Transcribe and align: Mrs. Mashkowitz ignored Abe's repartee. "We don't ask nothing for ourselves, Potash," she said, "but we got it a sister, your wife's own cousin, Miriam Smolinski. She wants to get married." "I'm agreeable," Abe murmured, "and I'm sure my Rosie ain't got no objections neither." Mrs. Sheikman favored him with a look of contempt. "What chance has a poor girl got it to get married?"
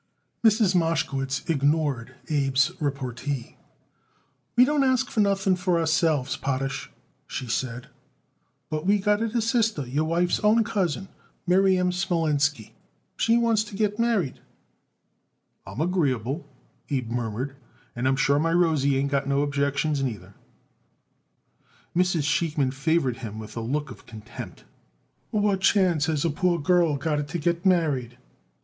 Mrs. 0.43 0.73
Mashkowitz 0.73 1.47
ignored 1.47 2.15
Abe's 2.27 2.71
repartee. 2.81 3.55
"We 4.55 4.65
don't 4.65 4.83
ask 4.83 5.15
nothing 5.15 5.55
for 5.55 5.77
ourselves, 5.79 6.35
Potash," 6.37 6.89
she 7.27 7.45
said, 7.45 7.87
"but 8.71 8.83
we 8.83 8.97
got 8.97 9.21
it 9.21 9.35
a 9.35 9.43
sister, 9.43 9.85
your 9.85 10.05
wife's 10.05 10.39
own 10.39 10.63
cousin, 10.63 11.07
Miriam 11.45 11.91
Smolinski. 11.91 12.71
She 13.15 13.37
wants 13.37 13.63
to 13.65 13.75
get 13.75 13.99
married." 13.99 14.39
"I'm 15.67 15.79
agreeable," 15.79 16.47
Abe 16.89 17.11
murmured, 17.11 17.55
"and 17.95 18.07
I'm 18.07 18.15
sure 18.15 18.39
my 18.39 18.53
Rosie 18.53 18.97
ain't 18.97 19.11
got 19.11 19.27
no 19.27 19.43
objections 19.43 20.01
neither." 20.01 20.33
Mrs. 21.95 22.23
Sheikman 22.23 22.71
favored 22.73 23.17
him 23.17 23.37
with 23.37 23.55
a 23.55 23.61
look 23.61 23.91
of 23.91 24.07
contempt. 24.07 24.63
"What 25.29 25.61
chance 25.61 26.07
has 26.07 26.25
a 26.25 26.31
poor 26.31 26.57
girl 26.57 26.97
got 26.97 27.19
it 27.19 27.27
to 27.27 27.37
get 27.37 27.67
married?" 27.67 28.17